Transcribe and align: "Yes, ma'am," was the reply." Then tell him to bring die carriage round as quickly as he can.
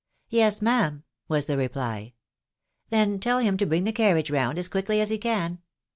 "Yes, 0.29 0.63
ma'am," 0.63 1.03
was 1.27 1.45
the 1.45 1.57
reply." 1.57 2.13
Then 2.89 3.19
tell 3.19 3.37
him 3.37 3.55
to 3.57 3.67
bring 3.67 3.83
die 3.83 3.91
carriage 3.91 4.31
round 4.31 4.57
as 4.57 4.67
quickly 4.67 4.99
as 4.99 5.11
he 5.11 5.19
can. 5.19 5.59